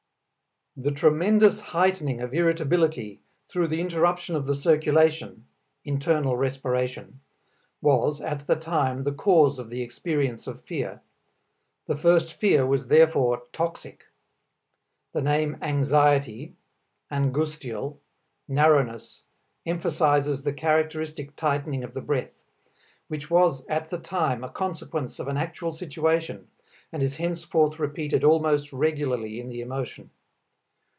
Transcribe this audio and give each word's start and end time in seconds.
The 0.77 0.91
tremendous 0.91 1.59
heightening 1.59 2.21
of 2.21 2.33
irritability 2.33 3.19
through 3.49 3.67
the 3.67 3.81
interruption 3.81 4.37
of 4.37 4.45
the 4.45 4.55
circulation 4.55 5.45
(internal 5.83 6.37
respiration) 6.37 7.19
was 7.81 8.21
at 8.21 8.47
the 8.47 8.55
time 8.55 9.03
the 9.03 9.11
cause 9.11 9.59
of 9.59 9.69
the 9.69 9.81
experience 9.81 10.47
of 10.47 10.61
fear; 10.63 11.01
the 11.87 11.97
first 11.97 12.31
fear 12.31 12.65
was 12.65 12.87
therefore 12.87 13.43
toxic. 13.51 14.05
The 15.11 15.21
name 15.21 15.57
anxiety 15.61 16.53
angustial 17.11 17.97
narrowness, 18.47 19.23
emphasizes 19.65 20.43
the 20.43 20.53
characteristic 20.53 21.35
tightening 21.35 21.83
of 21.83 21.93
the 21.93 21.99
breath, 22.01 22.31
which 23.09 23.29
was 23.29 23.67
at 23.67 23.89
the 23.89 23.99
time 23.99 24.41
a 24.41 24.49
consequence 24.49 25.19
of 25.19 25.27
an 25.27 25.35
actual 25.35 25.73
situation 25.73 26.47
and 26.93 27.03
is 27.03 27.17
henceforth 27.17 27.77
repeated 27.77 28.23
almost 28.23 28.71
regularly 28.71 29.37
in 29.37 29.49
the 29.49 29.59
emotion. 29.59 30.11